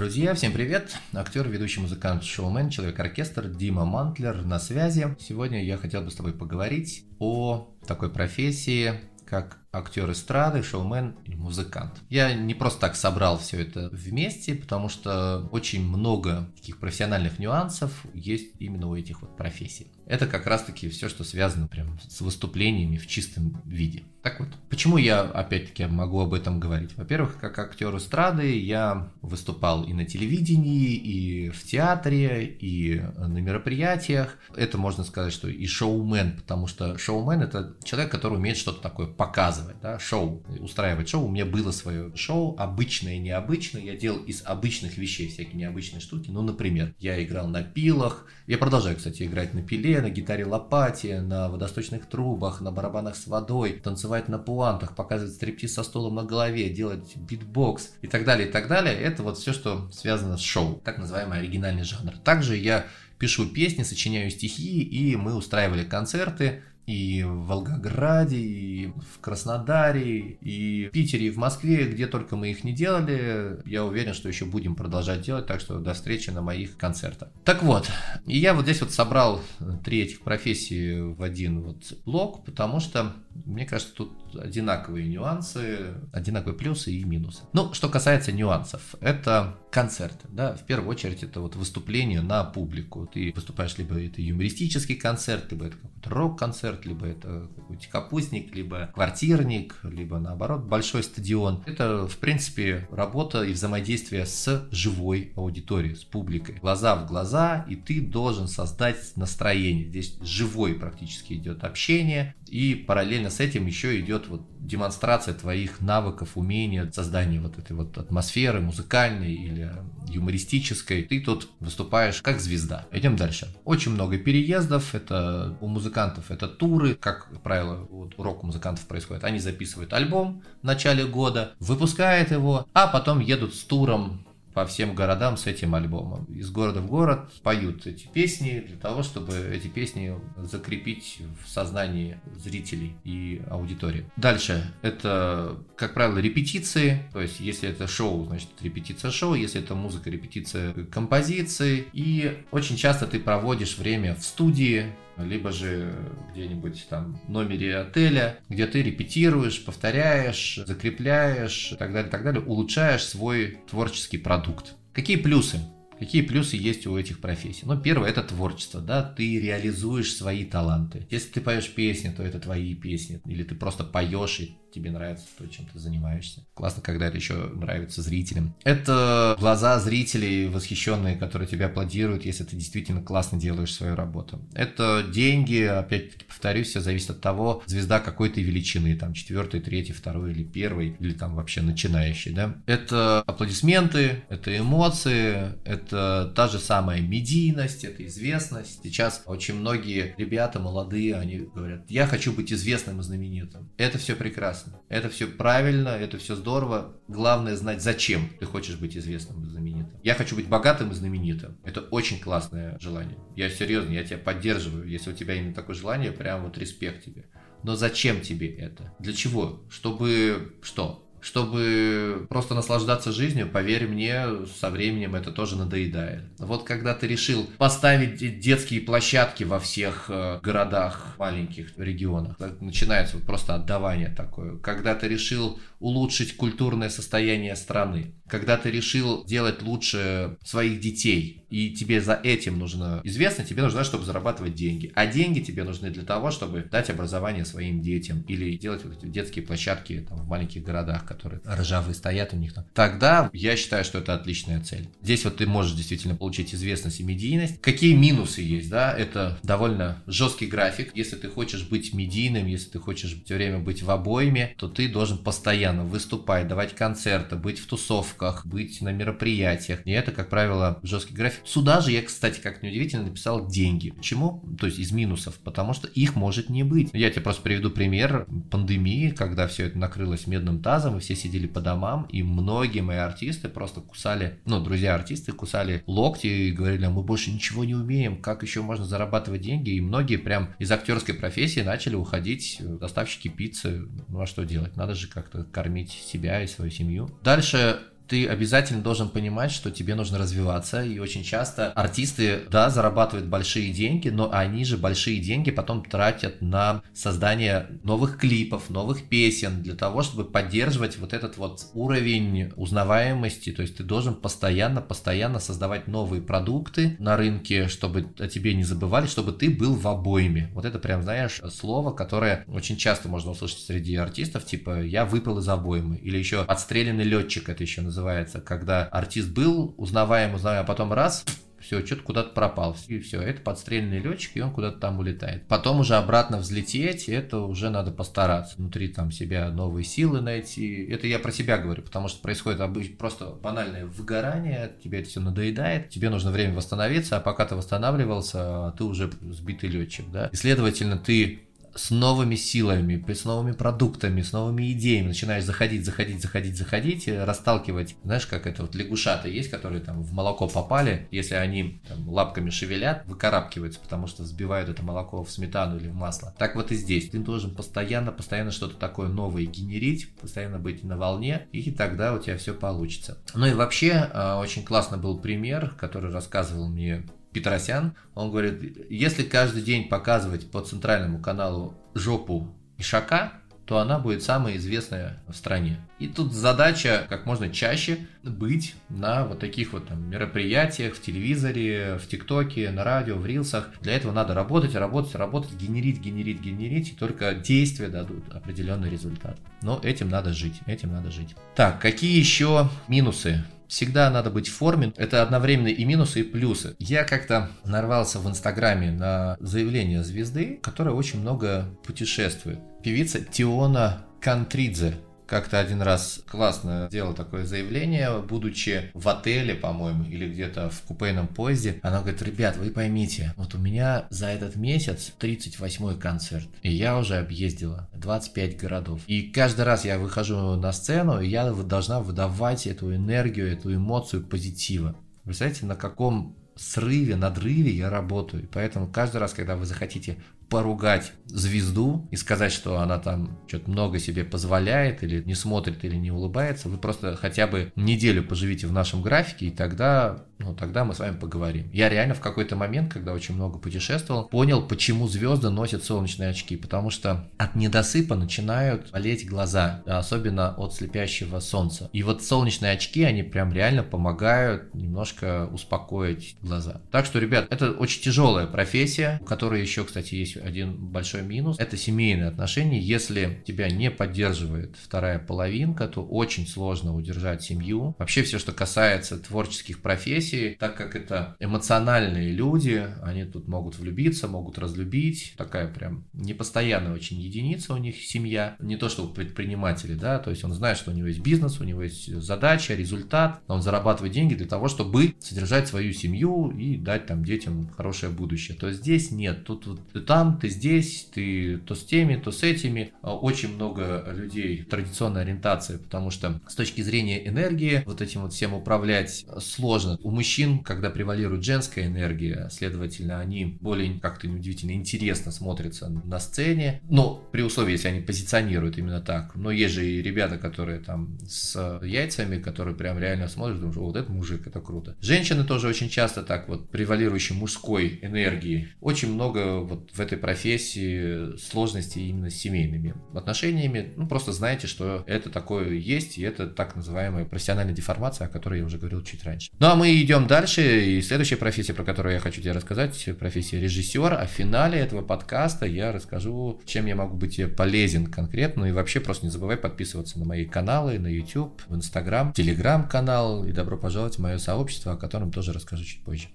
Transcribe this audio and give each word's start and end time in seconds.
Друзья, 0.00 0.32
всем 0.32 0.54
привет! 0.54 0.96
Актер, 1.12 1.46
ведущий 1.46 1.78
музыкант, 1.82 2.24
шоумен, 2.24 2.70
человек-оркестр 2.70 3.48
Дима 3.48 3.84
Мантлер 3.84 4.46
на 4.46 4.58
связи. 4.58 5.14
Сегодня 5.20 5.62
я 5.62 5.76
хотел 5.76 6.00
бы 6.00 6.10
с 6.10 6.14
тобой 6.14 6.32
поговорить 6.32 7.04
о 7.18 7.68
такой 7.86 8.08
профессии, 8.08 8.94
как 9.26 9.58
актер 9.72 10.10
эстрады, 10.10 10.62
шоумен 10.62 11.16
и 11.24 11.36
музыкант. 11.36 12.00
Я 12.08 12.34
не 12.34 12.54
просто 12.54 12.80
так 12.80 12.96
собрал 12.96 13.38
все 13.38 13.62
это 13.62 13.88
вместе, 13.92 14.54
потому 14.54 14.88
что 14.88 15.48
очень 15.52 15.86
много 15.86 16.50
таких 16.56 16.78
профессиональных 16.78 17.38
нюансов 17.38 18.04
есть 18.14 18.52
именно 18.58 18.88
у 18.88 18.96
этих 18.96 19.22
вот 19.22 19.36
профессий. 19.36 19.88
Это 20.06 20.26
как 20.26 20.46
раз-таки 20.46 20.88
все, 20.88 21.08
что 21.08 21.22
связано 21.22 21.68
прям 21.68 22.00
с 22.00 22.20
выступлениями 22.20 22.96
в 22.96 23.06
чистом 23.06 23.62
виде. 23.64 24.02
Так 24.22 24.40
вот, 24.40 24.48
почему 24.68 24.96
я 24.96 25.22
опять-таки 25.22 25.86
могу 25.86 26.20
об 26.20 26.34
этом 26.34 26.58
говорить? 26.58 26.96
Во-первых, 26.96 27.38
как 27.38 27.58
актер 27.60 27.96
эстрады 27.96 28.58
я 28.58 29.12
выступал 29.22 29.84
и 29.84 29.92
на 29.92 30.04
телевидении, 30.04 30.94
и 30.94 31.50
в 31.50 31.64
театре, 31.64 32.44
и 32.44 33.00
на 33.16 33.38
мероприятиях. 33.38 34.36
Это 34.56 34.78
можно 34.78 35.04
сказать, 35.04 35.32
что 35.32 35.48
и 35.48 35.66
шоумен, 35.66 36.36
потому 36.36 36.66
что 36.66 36.98
шоумен 36.98 37.40
это 37.40 37.76
человек, 37.84 38.10
который 38.10 38.34
умеет 38.34 38.56
что-то 38.56 38.82
такое 38.82 39.06
показывать 39.06 39.59
показывать, 39.60 39.80
да, 39.80 39.98
шоу, 39.98 40.42
устраивать 40.60 41.08
шоу. 41.08 41.26
У 41.26 41.30
меня 41.30 41.44
было 41.44 41.70
свое 41.70 42.14
шоу, 42.16 42.56
обычное 42.58 43.14
и 43.14 43.18
необычное. 43.18 43.82
Я 43.82 43.96
делал 43.96 44.22
из 44.24 44.42
обычных 44.44 44.96
вещей 44.98 45.28
всякие 45.28 45.54
необычные 45.54 46.00
штуки. 46.00 46.30
Ну, 46.30 46.42
например, 46.42 46.94
я 46.98 47.22
играл 47.22 47.48
на 47.48 47.62
пилах. 47.62 48.26
Я 48.46 48.58
продолжаю, 48.58 48.96
кстати, 48.96 49.24
играть 49.24 49.54
на 49.54 49.62
пиле, 49.62 50.00
на 50.00 50.10
гитаре 50.10 50.44
лопате, 50.44 51.20
на 51.20 51.48
водосточных 51.48 52.06
трубах, 52.06 52.60
на 52.60 52.72
барабанах 52.72 53.16
с 53.16 53.26
водой, 53.26 53.80
танцевать 53.82 54.28
на 54.28 54.38
пуантах, 54.38 54.94
показывать 54.94 55.34
стриптиз 55.34 55.74
со 55.74 55.82
столом 55.82 56.14
на 56.16 56.24
голове, 56.24 56.70
делать 56.70 57.16
битбокс 57.16 57.90
и 58.02 58.06
так 58.06 58.24
далее, 58.24 58.48
и 58.48 58.50
так 58.50 58.68
далее. 58.68 58.94
Это 58.94 59.22
вот 59.22 59.38
все, 59.38 59.52
что 59.52 59.90
связано 59.92 60.36
с 60.36 60.42
шоу, 60.42 60.80
так 60.84 60.98
называемый 60.98 61.38
оригинальный 61.38 61.84
жанр. 61.84 62.16
Также 62.18 62.56
я 62.56 62.86
пишу 63.18 63.46
песни, 63.46 63.82
сочиняю 63.82 64.30
стихи, 64.30 64.82
и 64.82 65.14
мы 65.14 65.34
устраивали 65.34 65.84
концерты 65.84 66.62
и 66.90 67.22
в 67.22 67.46
Волгограде, 67.46 68.36
и 68.36 68.86
в 68.88 69.20
Краснодаре, 69.20 70.38
и 70.40 70.88
в 70.88 70.90
Питере, 70.90 71.28
и 71.28 71.30
в 71.30 71.36
Москве, 71.36 71.86
где 71.86 72.08
только 72.08 72.34
мы 72.34 72.50
их 72.50 72.64
не 72.64 72.72
делали. 72.72 73.60
Я 73.64 73.84
уверен, 73.84 74.12
что 74.12 74.28
еще 74.28 74.44
будем 74.44 74.74
продолжать 74.74 75.22
делать, 75.22 75.46
так 75.46 75.60
что 75.60 75.78
до 75.78 75.94
встречи 75.94 76.30
на 76.30 76.42
моих 76.42 76.76
концертах. 76.76 77.28
Так 77.44 77.62
вот, 77.62 77.88
и 78.26 78.36
я 78.36 78.54
вот 78.54 78.64
здесь 78.64 78.80
вот 78.80 78.90
собрал 78.90 79.40
три 79.84 80.00
этих 80.00 80.22
профессии 80.22 81.00
в 81.00 81.22
один 81.22 81.62
вот 81.62 81.92
блок, 82.04 82.44
потому 82.44 82.80
что 82.80 83.14
мне 83.44 83.66
кажется, 83.66 83.94
тут 83.94 84.12
одинаковые 84.34 85.08
нюансы, 85.08 85.94
одинаковые 86.12 86.58
плюсы 86.58 86.92
и 86.92 87.04
минусы. 87.04 87.42
Ну, 87.52 87.72
что 87.72 87.88
касается 87.88 88.32
нюансов, 88.32 88.96
это 89.00 89.56
концерты, 89.70 90.26
да, 90.28 90.54
в 90.54 90.66
первую 90.66 90.90
очередь 90.90 91.22
это 91.22 91.40
вот 91.40 91.54
выступление 91.54 92.20
на 92.20 92.44
публику. 92.44 93.08
Ты 93.12 93.32
выступаешь 93.34 93.78
либо 93.78 94.00
это 94.00 94.20
юмористический 94.20 94.96
концерт, 94.96 95.50
либо 95.52 95.66
это 95.66 95.76
какой-то 95.76 96.10
рок-концерт, 96.10 96.79
либо 96.86 97.06
это 97.06 97.48
какой-то 97.56 97.88
капустник, 97.90 98.54
либо 98.54 98.90
квартирник, 98.94 99.78
либо 99.82 100.18
наоборот 100.18 100.64
большой 100.64 101.02
стадион. 101.02 101.62
Это, 101.66 102.06
в 102.06 102.16
принципе, 102.18 102.88
работа 102.90 103.42
и 103.42 103.52
взаимодействие 103.52 104.26
с 104.26 104.68
живой 104.70 105.32
аудиторией, 105.36 105.94
с 105.94 106.04
публикой. 106.04 106.56
Глаза 106.56 106.96
в 106.96 107.06
глаза, 107.06 107.64
и 107.68 107.76
ты 107.76 108.00
должен 108.00 108.48
создать 108.48 109.16
настроение. 109.16 109.86
Здесь 109.86 110.16
живой 110.22 110.74
практически 110.74 111.34
идет 111.34 111.64
общение, 111.64 112.34
и 112.50 112.74
параллельно 112.74 113.30
с 113.30 113.40
этим 113.40 113.66
еще 113.66 113.98
идет 114.00 114.28
вот 114.28 114.42
демонстрация 114.58 115.34
твоих 115.34 115.80
навыков, 115.80 116.30
умения, 116.34 116.90
создание 116.92 117.40
вот 117.40 117.58
этой 117.58 117.72
вот 117.72 117.96
атмосферы 117.96 118.60
музыкальной 118.60 119.32
или 119.32 119.72
юмористической. 120.08 121.02
Ты 121.02 121.20
тут 121.20 121.48
выступаешь 121.60 122.20
как 122.22 122.40
звезда. 122.40 122.86
Идем 122.92 123.16
дальше. 123.16 123.48
Очень 123.64 123.92
много 123.92 124.18
переездов. 124.18 124.94
Это 124.94 125.56
у 125.60 125.66
музыкантов 125.66 126.30
это 126.30 126.48
туры. 126.48 126.94
Как 126.94 127.28
правило, 127.42 127.86
вот 127.90 128.14
у 128.16 128.22
рок-музыкантов 128.22 128.86
происходит. 128.86 129.24
Они 129.24 129.38
записывают 129.38 129.92
альбом 129.92 130.42
в 130.62 130.64
начале 130.64 131.06
года, 131.06 131.52
выпускают 131.58 132.30
его, 132.30 132.66
а 132.74 132.86
потом 132.86 133.20
едут 133.20 133.54
с 133.54 133.60
туром 133.60 134.24
по 134.54 134.66
всем 134.66 134.94
городам 134.94 135.36
с 135.36 135.46
этим 135.46 135.74
альбомом. 135.74 136.24
Из 136.24 136.50
города 136.50 136.80
в 136.80 136.86
город 136.86 137.30
поют 137.42 137.86
эти 137.86 138.06
песни 138.06 138.64
для 138.66 138.76
того, 138.76 139.02
чтобы 139.02 139.34
эти 139.52 139.68
песни 139.68 140.14
закрепить 140.36 141.18
в 141.44 141.48
сознании 141.48 142.18
зрителей 142.36 142.94
и 143.04 143.42
аудитории. 143.48 144.06
Дальше 144.16 144.72
это, 144.82 145.56
как 145.76 145.94
правило, 145.94 146.18
репетиции. 146.18 147.04
То 147.12 147.20
есть, 147.20 147.40
если 147.40 147.68
это 147.68 147.86
шоу, 147.86 148.26
значит, 148.26 148.50
репетиция 148.60 149.10
шоу. 149.10 149.34
Если 149.34 149.60
это 149.60 149.74
музыка, 149.74 150.10
репетиция 150.10 150.72
композиции. 150.90 151.86
И 151.92 152.44
очень 152.50 152.76
часто 152.76 153.06
ты 153.06 153.20
проводишь 153.20 153.78
время 153.78 154.14
в 154.14 154.22
студии, 154.22 154.86
либо 155.24 155.52
же 155.52 155.92
где-нибудь 156.32 156.86
там 156.88 157.20
номере 157.28 157.76
отеля, 157.76 158.38
где 158.48 158.66
ты 158.66 158.82
репетируешь, 158.82 159.64
повторяешь, 159.64 160.60
закрепляешь 160.66 161.72
и 161.72 161.76
так 161.76 161.92
далее, 161.92 162.10
так 162.10 162.24
далее, 162.24 162.42
улучшаешь 162.42 163.04
свой 163.04 163.58
творческий 163.68 164.18
продукт. 164.18 164.74
Какие 164.92 165.16
плюсы? 165.16 165.60
Какие 166.00 166.22
плюсы 166.22 166.56
есть 166.56 166.86
у 166.86 166.96
этих 166.96 167.20
профессий? 167.20 167.66
Ну, 167.66 167.78
первое, 167.78 168.08
это 168.08 168.22
творчество, 168.22 168.80
да, 168.80 169.02
ты 169.02 169.38
реализуешь 169.38 170.14
свои 170.14 170.46
таланты. 170.46 171.06
Если 171.10 171.28
ты 171.28 171.40
поешь 171.42 171.68
песни, 171.68 172.08
то 172.08 172.22
это 172.22 172.40
твои 172.40 172.74
песни, 172.74 173.20
или 173.26 173.42
ты 173.42 173.54
просто 173.54 173.84
поешь 173.84 174.40
и 174.40 174.56
тебе 174.72 174.90
нравится 174.90 175.26
то, 175.36 175.46
чем 175.46 175.66
ты 175.66 175.78
занимаешься. 175.78 176.46
Классно, 176.54 176.82
когда 176.82 177.06
это 177.06 177.16
еще 177.16 177.34
нравится 177.34 178.02
зрителям. 178.02 178.54
Это 178.64 179.36
глаза 179.38 179.78
зрителей 179.80 180.48
восхищенные, 180.48 181.16
которые 181.16 181.48
тебя 181.48 181.66
аплодируют, 181.66 182.24
если 182.24 182.44
ты 182.44 182.56
действительно 182.56 183.02
классно 183.02 183.38
делаешь 183.38 183.74
свою 183.74 183.94
работу. 183.94 184.40
Это 184.54 185.04
деньги, 185.12 185.62
опять-таки 185.62 186.24
повторюсь, 186.24 186.68
все 186.68 186.80
зависит 186.80 187.10
от 187.10 187.20
того, 187.20 187.62
звезда 187.66 188.00
какой 188.00 188.30
то 188.30 188.40
величины, 188.40 188.96
там, 188.96 189.12
четвертый, 189.12 189.60
третий, 189.60 189.92
второй 189.92 190.32
или 190.32 190.44
первый, 190.44 190.96
или 190.98 191.12
там 191.12 191.34
вообще 191.34 191.62
начинающий, 191.62 192.32
да. 192.32 192.56
Это 192.66 193.22
аплодисменты, 193.26 194.22
это 194.28 194.56
эмоции, 194.56 195.58
это 195.64 195.89
та 195.90 196.48
же 196.48 196.58
самая 196.58 197.00
медийность, 197.00 197.84
это 197.84 198.06
известность. 198.06 198.80
Сейчас 198.82 199.22
очень 199.26 199.54
многие 199.54 200.14
ребята 200.16 200.58
молодые, 200.58 201.16
они 201.16 201.38
говорят, 201.38 201.84
я 201.90 202.06
хочу 202.06 202.32
быть 202.32 202.52
известным 202.52 203.00
и 203.00 203.02
знаменитым. 203.02 203.70
Это 203.76 203.98
все 203.98 204.14
прекрасно. 204.16 204.80
Это 204.88 205.08
все 205.08 205.26
правильно, 205.26 205.88
это 205.88 206.18
все 206.18 206.34
здорово. 206.36 206.96
Главное 207.08 207.56
знать, 207.56 207.82
зачем 207.82 208.30
ты 208.38 208.46
хочешь 208.46 208.76
быть 208.76 208.96
известным 208.96 209.44
и 209.44 209.48
знаменитым. 209.48 210.00
Я 210.02 210.14
хочу 210.14 210.36
быть 210.36 210.48
богатым 210.48 210.90
и 210.90 210.94
знаменитым. 210.94 211.58
Это 211.64 211.80
очень 211.80 212.20
классное 212.20 212.78
желание. 212.80 213.18
Я 213.36 213.50
серьезно, 213.50 213.92
я 213.92 214.04
тебя 214.04 214.18
поддерживаю. 214.18 214.88
Если 214.88 215.10
у 215.10 215.14
тебя 215.14 215.34
именно 215.34 215.54
такое 215.54 215.76
желание, 215.76 216.12
прям 216.12 216.44
вот 216.44 216.58
респект 216.58 217.04
тебе. 217.04 217.26
Но 217.62 217.76
зачем 217.76 218.20
тебе 218.20 218.48
это? 218.48 218.94
Для 218.98 219.12
чего? 219.12 219.66
Чтобы 219.70 220.56
что? 220.62 221.09
Чтобы 221.20 222.26
просто 222.28 222.54
наслаждаться 222.54 223.12
жизнью, 223.12 223.48
поверь 223.48 223.86
мне, 223.86 224.24
со 224.58 224.70
временем 224.70 225.14
это 225.14 225.30
тоже 225.30 225.56
надоедает. 225.56 226.24
Вот 226.38 226.64
когда 226.64 226.94
ты 226.94 227.06
решил 227.06 227.46
поставить 227.58 228.40
детские 228.40 228.80
площадки 228.80 229.44
во 229.44 229.58
всех 229.60 230.06
э, 230.08 230.40
городах, 230.42 231.14
маленьких 231.18 231.78
регионах, 231.78 232.36
начинается 232.60 233.16
вот 233.16 233.26
просто 233.26 233.54
отдавание 233.54 234.08
такое. 234.08 234.56
Когда 234.58 234.94
ты 234.94 235.08
решил 235.08 235.60
улучшить 235.78 236.36
культурное 236.36 236.90
состояние 236.90 237.56
страны, 237.56 238.14
когда 238.28 238.56
ты 238.56 238.70
решил 238.70 239.24
делать 239.24 239.62
лучше 239.62 240.36
своих 240.44 240.80
детей, 240.80 241.44
и 241.50 241.70
тебе 241.70 242.00
за 242.00 242.14
этим 242.14 242.58
нужно 242.58 243.00
известно, 243.02 243.44
тебе 243.44 243.62
нужно, 243.62 243.82
чтобы 243.82 244.04
зарабатывать 244.04 244.54
деньги. 244.54 244.92
А 244.94 245.06
деньги 245.06 245.40
тебе 245.40 245.64
нужны 245.64 245.90
для 245.90 246.04
того, 246.04 246.30
чтобы 246.30 246.60
дать 246.60 246.90
образование 246.90 247.44
своим 247.44 247.82
детям 247.82 248.22
или 248.28 248.56
делать 248.56 248.84
вот 248.84 248.96
эти 248.96 249.06
детские 249.06 249.44
площадки 249.44 250.06
там, 250.08 250.18
в 250.18 250.28
маленьких 250.28 250.62
городах, 250.62 251.04
которые 251.10 251.40
ржавые 251.44 251.94
стоят 251.94 252.32
у 252.32 252.36
них 252.36 252.54
там. 252.54 252.64
Тогда 252.72 253.30
я 253.32 253.56
считаю, 253.56 253.84
что 253.84 253.98
это 253.98 254.14
отличная 254.14 254.62
цель. 254.62 254.88
Здесь 255.02 255.24
вот 255.24 255.38
ты 255.38 255.46
можешь 255.46 255.72
действительно 255.72 256.14
получить 256.14 256.54
известность 256.54 257.00
и 257.00 257.02
медийность. 257.02 257.60
Какие 257.60 257.94
минусы 257.96 258.42
есть, 258.42 258.70
да? 258.70 258.96
Это 258.96 259.38
довольно 259.42 260.02
жесткий 260.06 260.46
график. 260.46 260.92
Если 260.94 261.16
ты 261.16 261.28
хочешь 261.28 261.68
быть 261.68 261.92
медийным, 261.92 262.46
если 262.46 262.70
ты 262.70 262.78
хочешь 262.78 263.16
все 263.24 263.34
время 263.34 263.58
быть 263.58 263.82
в 263.82 263.90
обойме, 263.90 264.54
то 264.56 264.68
ты 264.68 264.88
должен 264.88 265.18
постоянно 265.18 265.84
выступать, 265.84 266.46
давать 266.46 266.76
концерты, 266.76 267.34
быть 267.34 267.58
в 267.58 267.66
тусовках, 267.66 268.46
быть 268.46 268.80
на 268.80 268.92
мероприятиях. 268.92 269.80
И 269.84 269.90
это, 269.90 270.12
как 270.12 270.28
правило, 270.28 270.78
жесткий 270.84 271.14
график. 271.14 271.40
Сюда 271.44 271.80
же 271.80 271.90
я, 271.90 272.02
кстати, 272.02 272.38
как 272.40 272.62
неудивительно, 272.62 273.04
написал 273.04 273.48
деньги. 273.48 273.90
Почему? 273.90 274.44
То 274.60 274.66
есть 274.66 274.78
из 274.78 274.92
минусов. 274.92 275.34
Потому 275.38 275.74
что 275.74 275.88
их 275.88 276.14
может 276.14 276.50
не 276.50 276.62
быть. 276.62 276.90
Я 276.92 277.10
тебе 277.10 277.22
просто 277.22 277.42
приведу 277.42 277.70
пример 277.70 278.26
пандемии, 278.50 279.10
когда 279.10 279.48
все 279.48 279.66
это 279.66 279.76
накрылось 279.76 280.28
медным 280.28 280.62
тазом, 280.62 280.99
все 281.00 281.16
сидели 281.16 281.46
по 281.46 281.60
домам, 281.60 282.06
и 282.10 282.22
многие 282.22 282.80
мои 282.80 282.98
артисты 282.98 283.48
просто 283.48 283.80
кусали, 283.80 284.38
ну, 284.44 284.60
друзья-артисты 284.60 285.32
кусали 285.32 285.82
локти 285.86 286.26
и 286.26 286.52
говорили, 286.52 286.84
а 286.84 286.90
мы 286.90 287.02
больше 287.02 287.30
ничего 287.30 287.64
не 287.64 287.74
умеем, 287.74 288.20
как 288.20 288.42
еще 288.42 288.62
можно 288.62 288.84
зарабатывать 288.84 289.40
деньги? 289.40 289.70
И 289.70 289.80
многие 289.80 290.16
прям 290.16 290.54
из 290.58 290.70
актерской 290.70 291.14
профессии 291.14 291.60
начали 291.60 291.94
уходить 291.94 292.60
доставщики 292.60 293.28
пиццы. 293.28 293.82
Ну, 294.08 294.20
а 294.20 294.26
что 294.26 294.44
делать? 294.44 294.76
Надо 294.76 294.94
же 294.94 295.08
как-то 295.08 295.44
кормить 295.44 295.90
себя 295.90 296.42
и 296.42 296.46
свою 296.46 296.70
семью. 296.70 297.10
Дальше 297.22 297.80
ты 298.10 298.26
обязательно 298.26 298.82
должен 298.82 299.08
понимать, 299.08 299.52
что 299.52 299.70
тебе 299.70 299.94
нужно 299.94 300.18
развиваться. 300.18 300.82
И 300.82 300.98
очень 300.98 301.22
часто 301.22 301.70
артисты, 301.70 302.40
да, 302.50 302.68
зарабатывают 302.68 303.28
большие 303.28 303.72
деньги, 303.72 304.08
но 304.08 304.32
они 304.32 304.64
же 304.64 304.76
большие 304.76 305.20
деньги 305.20 305.52
потом 305.52 305.84
тратят 305.84 306.42
на 306.42 306.82
создание 306.92 307.68
новых 307.84 308.18
клипов, 308.18 308.68
новых 308.68 309.04
песен, 309.04 309.62
для 309.62 309.76
того, 309.76 310.02
чтобы 310.02 310.24
поддерживать 310.24 310.98
вот 310.98 311.12
этот 311.12 311.36
вот 311.36 311.68
уровень 311.72 312.52
узнаваемости. 312.56 313.52
То 313.52 313.62
есть 313.62 313.76
ты 313.76 313.84
должен 313.84 314.16
постоянно, 314.16 314.80
постоянно 314.80 315.38
создавать 315.38 315.86
новые 315.86 316.20
продукты 316.20 316.96
на 316.98 317.16
рынке, 317.16 317.68
чтобы 317.68 318.08
о 318.18 318.26
тебе 318.26 318.54
не 318.54 318.64
забывали, 318.64 319.06
чтобы 319.06 319.30
ты 319.30 319.50
был 319.50 319.76
в 319.76 319.86
обойме. 319.86 320.50
Вот 320.52 320.64
это 320.64 320.80
прям, 320.80 321.04
знаешь, 321.04 321.40
слово, 321.52 321.92
которое 321.92 322.44
очень 322.48 322.76
часто 322.76 323.08
можно 323.08 323.30
услышать 323.30 323.60
среди 323.60 323.94
артистов, 323.94 324.44
типа 324.44 324.82
«я 324.82 325.04
выпал 325.04 325.38
из 325.38 325.48
обоймы», 325.48 325.96
или 325.98 326.18
еще 326.18 326.44
«подстреленный 326.44 327.04
летчик» 327.04 327.48
это 327.48 327.62
еще 327.62 327.82
называется, 327.82 327.99
когда 328.40 328.84
артист 328.84 329.30
был 329.30 329.74
узнаваем, 329.76 330.34
узнаваем, 330.34 330.62
а 330.62 330.66
потом 330.66 330.92
раз 330.92 331.24
все, 331.60 331.84
что-то 331.84 332.02
куда-то 332.02 332.30
пропал, 332.30 332.76
и 332.88 332.98
все, 333.00 333.20
это 333.20 333.42
подстрельный 333.42 334.00
летчик, 334.00 334.36
и 334.36 334.40
он 334.40 334.50
куда-то 334.50 334.78
там 334.78 334.98
улетает. 334.98 335.46
Потом 335.46 335.80
уже 335.80 335.94
обратно 335.96 336.38
взлететь, 336.38 337.08
это 337.08 337.40
уже 337.40 337.70
надо 337.70 337.90
постараться, 337.90 338.56
внутри 338.56 338.88
там 338.88 339.12
себя 339.12 339.50
новые 339.50 339.84
силы 339.84 340.20
найти. 340.20 340.86
Это 340.86 341.06
я 341.06 341.18
про 341.18 341.30
себя 341.30 341.58
говорю, 341.58 341.82
потому 341.82 342.08
что 342.08 342.22
происходит 342.22 342.60
обычно 342.60 342.96
просто 342.96 343.26
банальное 343.26 343.84
выгорание, 343.84 344.72
тебе 344.82 345.00
это 345.00 345.08
все 345.08 345.20
надоедает, 345.20 345.90
тебе 345.90 346.08
нужно 346.08 346.30
время 346.30 346.54
восстановиться, 346.54 347.18
а 347.18 347.20
пока 347.20 347.44
ты 347.44 347.54
восстанавливался, 347.54 348.74
ты 348.78 348.84
уже 348.84 349.10
сбитый 349.30 349.68
летчик, 349.68 350.06
да. 350.10 350.26
И, 350.32 350.36
следовательно, 350.36 350.96
ты 350.96 351.40
с 351.74 351.90
новыми 351.90 352.34
силами, 352.34 353.04
с 353.12 353.24
новыми 353.24 353.52
продуктами, 353.52 354.22
с 354.22 354.32
новыми 354.32 354.72
идеями 354.72 355.08
начинаешь 355.08 355.44
заходить, 355.44 355.84
заходить, 355.84 356.20
заходить, 356.22 356.56
заходить, 356.56 357.08
расталкивать. 357.08 357.96
Знаешь, 358.04 358.26
как 358.26 358.46
это 358.46 358.62
вот 358.62 358.74
лягушата 358.74 359.28
есть, 359.28 359.50
которые 359.50 359.80
там 359.80 360.02
в 360.02 360.12
молоко 360.12 360.48
попали, 360.48 361.08
если 361.10 361.34
они 361.34 361.80
там, 361.88 362.08
лапками 362.08 362.50
шевелят, 362.50 363.06
выкарабкиваются, 363.06 363.80
потому 363.80 364.06
что 364.06 364.22
взбивают 364.22 364.68
это 364.68 364.82
молоко 364.82 365.22
в 365.24 365.30
сметану 365.30 365.76
или 365.76 365.88
в 365.88 365.94
масло. 365.94 366.34
Так 366.38 366.56
вот 366.56 366.72
и 366.72 366.76
здесь. 366.76 367.10
Ты 367.10 367.18
должен 367.18 367.54
постоянно, 367.54 368.12
постоянно 368.12 368.50
что-то 368.50 368.76
такое 368.76 369.08
новое 369.08 369.44
генерить, 369.44 370.14
постоянно 370.16 370.58
быть 370.58 370.84
на 370.84 370.96
волне, 370.96 371.46
и 371.52 371.70
тогда 371.70 372.14
у 372.14 372.18
тебя 372.18 372.36
все 372.36 372.54
получится. 372.54 373.18
Ну 373.34 373.46
и 373.46 373.54
вообще, 373.54 374.10
а, 374.12 374.38
очень 374.38 374.64
классно 374.64 374.98
был 374.98 375.18
пример, 375.18 375.74
который 375.78 376.10
рассказывал 376.10 376.68
мне 376.68 377.04
Петросян, 377.32 377.94
он 378.14 378.30
говорит, 378.30 378.86
если 378.90 379.22
каждый 379.22 379.62
день 379.62 379.88
показывать 379.88 380.50
по 380.50 380.60
центральному 380.60 381.20
каналу 381.20 381.74
жопу 381.94 382.54
Ишака, 382.76 383.34
то 383.70 383.78
она 383.78 384.00
будет 384.00 384.24
самая 384.24 384.56
известная 384.56 385.22
в 385.28 385.32
стране. 385.32 385.78
И 386.00 386.08
тут 386.08 386.32
задача 386.32 387.06
как 387.08 387.24
можно 387.24 387.48
чаще 387.50 388.08
быть 388.24 388.74
на 388.88 389.24
вот 389.24 389.38
таких 389.38 389.72
вот 389.72 389.86
там 389.86 390.10
мероприятиях, 390.10 390.96
в 390.96 391.00
телевизоре, 391.00 391.96
в 392.02 392.08
ТикТоке, 392.08 392.72
на 392.72 392.82
радио, 392.82 393.14
в 393.14 393.24
рилсах. 393.24 393.68
Для 393.80 393.94
этого 393.94 394.10
надо 394.10 394.34
работать, 394.34 394.74
работать, 394.74 395.14
работать, 395.14 395.52
генерить, 395.52 396.00
генерить, 396.00 396.40
генерить, 396.40 396.88
и 396.90 396.96
только 396.96 397.32
действия 397.32 397.86
дадут 397.86 398.28
определенный 398.34 398.90
результат. 398.90 399.38
Но 399.62 399.78
этим 399.84 400.08
надо 400.08 400.32
жить, 400.32 400.58
этим 400.66 400.92
надо 400.92 401.12
жить. 401.12 401.36
Так, 401.54 401.80
какие 401.80 402.18
еще 402.18 402.68
минусы 402.88 403.44
всегда 403.70 404.10
надо 404.10 404.30
быть 404.30 404.48
в 404.48 404.54
форме. 404.54 404.92
Это 404.96 405.22
одновременно 405.22 405.68
и 405.68 405.84
минусы, 405.84 406.20
и 406.20 406.22
плюсы. 406.24 406.74
Я 406.78 407.04
как-то 407.04 407.50
нарвался 407.64 408.18
в 408.18 408.28
Инстаграме 408.28 408.90
на 408.90 409.36
заявление 409.40 410.02
звезды, 410.02 410.58
которая 410.62 410.92
очень 410.92 411.20
много 411.20 411.64
путешествует. 411.86 412.58
Певица 412.82 413.20
Тиона 413.20 414.04
Кантридзе 414.20 414.94
как-то 415.30 415.60
один 415.60 415.80
раз 415.80 416.22
классно 416.28 416.88
сделала 416.90 417.14
такое 417.14 417.46
заявление, 417.46 418.18
будучи 418.18 418.90
в 418.94 419.08
отеле, 419.08 419.54
по-моему, 419.54 420.02
или 420.02 420.28
где-то 420.28 420.70
в 420.70 420.80
купейном 420.80 421.28
поезде. 421.28 421.78
Она 421.82 422.00
говорит, 422.00 422.20
ребят, 422.22 422.56
вы 422.56 422.70
поймите, 422.70 423.32
вот 423.36 423.54
у 423.54 423.58
меня 423.58 424.06
за 424.10 424.26
этот 424.26 424.56
месяц 424.56 425.12
38-й 425.20 426.00
концерт, 426.00 426.48
и 426.62 426.72
я 426.72 426.98
уже 426.98 427.16
объездила 427.16 427.88
25 427.94 428.58
городов. 428.58 429.02
И 429.06 429.22
каждый 429.22 429.64
раз 429.64 429.84
я 429.84 430.00
выхожу 430.00 430.56
на 430.56 430.72
сцену, 430.72 431.20
и 431.20 431.28
я 431.28 431.48
должна 431.52 432.00
выдавать 432.00 432.66
эту 432.66 432.92
энергию, 432.92 433.52
эту 433.52 433.72
эмоцию 433.72 434.26
позитива. 434.26 434.96
Представляете, 435.22 435.66
на 435.66 435.76
каком 435.76 436.36
срыве, 436.56 437.14
надрыве 437.14 437.70
я 437.70 437.88
работаю. 437.88 438.48
Поэтому 438.52 438.88
каждый 438.88 439.18
раз, 439.18 439.32
когда 439.32 439.54
вы 439.54 439.64
захотите 439.64 440.18
поругать 440.50 441.12
звезду 441.26 442.08
и 442.10 442.16
сказать, 442.16 442.52
что 442.52 442.80
она 442.80 442.98
там 442.98 443.38
что-то 443.46 443.70
много 443.70 443.98
себе 443.98 444.24
позволяет 444.24 445.02
или 445.02 445.22
не 445.22 445.34
смотрит 445.34 445.84
или 445.84 445.94
не 445.94 446.10
улыбается, 446.10 446.68
вы 446.68 446.76
просто 446.76 447.16
хотя 447.16 447.46
бы 447.46 447.72
неделю 447.76 448.24
поживите 448.24 448.66
в 448.66 448.72
нашем 448.72 449.00
графике, 449.00 449.46
и 449.46 449.50
тогда, 449.50 450.26
ну, 450.40 450.54
тогда 450.54 450.84
мы 450.84 450.94
с 450.94 450.98
вами 450.98 451.16
поговорим. 451.16 451.68
Я 451.72 451.88
реально 451.88 452.14
в 452.14 452.20
какой-то 452.20 452.56
момент, 452.56 452.92
когда 452.92 453.12
очень 453.12 453.34
много 453.34 453.58
путешествовал, 453.58 454.28
понял, 454.28 454.66
почему 454.66 455.06
звезды 455.06 455.50
носят 455.50 455.84
солнечные 455.84 456.30
очки, 456.30 456.56
потому 456.56 456.90
что 456.90 457.28
от 457.36 457.54
недосыпа 457.54 458.14
начинают 458.14 458.90
болеть 458.90 459.28
глаза, 459.28 459.82
особенно 459.86 460.54
от 460.56 460.74
слепящего 460.74 461.40
солнца. 461.40 461.90
И 461.92 462.02
вот 462.02 462.22
солнечные 462.22 462.72
очки, 462.72 463.02
они 463.04 463.22
прям 463.22 463.52
реально 463.52 463.82
помогают 463.82 464.74
немножко 464.74 465.48
успокоить 465.52 466.36
глаза. 466.40 466.80
Так 466.90 467.04
что, 467.04 467.18
ребят, 467.18 467.46
это 467.50 467.72
очень 467.72 468.02
тяжелая 468.02 468.46
профессия, 468.46 469.18
у 469.20 469.24
которой 469.24 469.60
еще, 469.60 469.84
кстати, 469.84 470.14
есть 470.14 470.36
один 470.36 470.74
большой 470.74 471.22
минус. 471.22 471.58
Это 471.58 471.76
семейные 471.76 472.28
отношения. 472.28 472.80
Если 472.80 473.42
тебя 473.46 473.68
не 473.68 473.90
поддерживает 473.90 474.76
вторая 474.82 475.18
половинка, 475.18 475.86
то 475.86 476.02
очень 476.02 476.46
сложно 476.46 476.94
удержать 476.94 477.42
семью. 477.42 477.94
Вообще 477.98 478.22
все, 478.22 478.38
что 478.38 478.52
касается 478.52 479.18
творческих 479.18 479.82
профессий, 479.82 480.29
так 480.58 480.76
как 480.76 480.96
это 480.96 481.36
эмоциональные 481.40 482.32
люди, 482.32 482.86
они 483.02 483.24
тут 483.24 483.48
могут 483.48 483.78
влюбиться, 483.78 484.28
могут 484.28 484.58
разлюбить. 484.58 485.34
Такая 485.36 485.68
прям 485.68 486.04
непостоянная 486.12 486.92
очень 486.92 487.18
единица 487.18 487.74
у 487.74 487.76
них 487.76 487.96
семья. 488.02 488.56
Не 488.60 488.76
то, 488.76 488.88
что 488.88 489.06
предприниматели, 489.06 489.94
да, 489.94 490.18
то 490.18 490.30
есть 490.30 490.44
он 490.44 490.52
знает, 490.52 490.76
что 490.76 490.90
у 490.90 490.94
него 490.94 491.08
есть 491.08 491.20
бизнес, 491.20 491.60
у 491.60 491.64
него 491.64 491.82
есть 491.82 492.12
задача, 492.20 492.74
результат, 492.74 493.40
он 493.48 493.62
зарабатывает 493.62 494.12
деньги 494.12 494.34
для 494.34 494.46
того, 494.46 494.68
чтобы 494.68 495.14
содержать 495.20 495.68
свою 495.68 495.92
семью 495.92 496.50
и 496.50 496.76
дать 496.76 497.06
там 497.06 497.24
детям 497.24 497.68
хорошее 497.68 498.12
будущее. 498.12 498.56
То 498.56 498.72
здесь 498.72 499.10
нет, 499.10 499.44
тут 499.44 499.66
вот, 499.66 500.06
там 500.06 500.38
ты 500.38 500.48
здесь, 500.48 501.08
ты 501.12 501.58
то 501.58 501.74
с 501.74 501.84
теми, 501.84 502.16
то 502.16 502.32
с 502.32 502.42
этими. 502.42 502.92
Очень 503.02 503.54
много 503.54 504.06
людей 504.12 504.62
традиционной 504.62 505.22
ориентации, 505.22 505.76
потому 505.76 506.10
что 506.10 506.40
с 506.48 506.54
точки 506.54 506.80
зрения 506.80 507.26
энергии 507.26 507.82
вот 507.86 508.00
этим 508.00 508.22
вот 508.22 508.32
всем 508.32 508.54
управлять 508.54 509.24
сложно. 509.40 509.98
У 510.02 510.10
мужчин, 510.20 510.58
когда 510.58 510.90
превалирует 510.90 511.42
женская 511.42 511.86
энергия, 511.86 512.50
следовательно, 512.50 513.20
они 513.20 513.56
более, 513.58 513.98
как-то 514.00 514.28
неудивительно, 514.28 514.72
интересно 514.72 515.32
смотрятся 515.32 515.88
на 515.88 516.20
сцене, 516.20 516.82
но 516.90 517.26
при 517.32 517.40
условии, 517.40 517.72
если 517.72 517.88
они 517.88 518.00
позиционируют 518.00 518.76
именно 518.76 519.00
так. 519.00 519.34
Но 519.34 519.50
есть 519.50 519.74
же 519.74 519.90
и 519.90 520.02
ребята, 520.02 520.36
которые 520.36 520.80
там 520.80 521.18
с 521.26 521.80
яйцами, 521.82 522.38
которые 522.38 522.76
прям 522.76 522.98
реально 522.98 523.28
смотрят, 523.28 523.60
думают, 523.60 523.76
вот 523.78 523.96
этот 523.96 524.10
мужик, 524.10 524.46
это 524.46 524.60
круто. 524.60 524.94
Женщины 525.00 525.42
тоже 525.44 525.68
очень 525.68 525.88
часто 525.88 526.22
так 526.22 526.48
вот 526.48 526.68
превалирующей 526.68 527.34
мужской 527.34 527.98
энергии. 528.02 528.68
Очень 528.82 529.14
много 529.14 529.60
вот 529.60 529.90
в 529.90 530.00
этой 530.00 530.18
профессии 530.18 531.34
сложности 531.38 531.98
именно 531.98 532.28
с 532.28 532.34
семейными 532.34 532.94
отношениями. 533.14 533.94
Ну, 533.96 534.06
просто 534.06 534.32
знаете, 534.32 534.66
что 534.66 535.02
это 535.06 535.30
такое 535.30 535.70
есть, 535.70 536.18
и 536.18 536.22
это 536.22 536.46
так 536.46 536.76
называемая 536.76 537.24
профессиональная 537.24 537.74
деформация, 537.74 538.26
о 538.26 538.30
которой 538.30 538.58
я 538.58 538.66
уже 538.66 538.76
говорил 538.76 539.02
чуть 539.02 539.24
раньше. 539.24 539.50
Ну, 539.58 539.66
а 539.66 539.74
мы 539.74 539.98
идем 540.02 540.09
дальше, 540.26 540.84
и 540.84 541.02
следующая 541.02 541.36
профессия, 541.36 541.72
про 541.72 541.84
которую 541.84 542.14
я 542.14 542.20
хочу 542.20 542.40
тебе 542.40 542.52
рассказать, 542.52 543.08
профессия 543.18 543.60
режиссер. 543.60 544.12
А 544.14 544.26
в 544.26 544.30
финале 544.30 544.78
этого 544.78 545.02
подкаста 545.02 545.66
я 545.66 545.92
расскажу, 545.92 546.60
чем 546.64 546.86
я 546.86 546.96
могу 546.96 547.16
быть 547.16 547.36
тебе 547.36 547.48
полезен 547.48 548.06
конкретно, 548.06 548.62
ну 548.62 548.68
и 548.68 548.72
вообще 548.72 549.00
просто 549.00 549.26
не 549.26 549.30
забывай 549.30 549.56
подписываться 549.56 550.18
на 550.18 550.24
мои 550.24 550.44
каналы, 550.44 550.98
на 550.98 551.06
YouTube, 551.06 551.62
в 551.68 551.76
Instagram, 551.76 552.32
Telegram 552.36 552.88
канал, 552.88 553.44
и 553.44 553.52
добро 553.52 553.76
пожаловать 553.76 554.16
в 554.16 554.20
мое 554.20 554.38
сообщество, 554.38 554.92
о 554.92 554.96
котором 554.96 555.30
тоже 555.30 555.52
расскажу 555.52 555.84
чуть 555.84 556.02
позже. 556.02 556.28